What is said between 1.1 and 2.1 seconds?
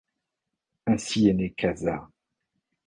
est née Casa.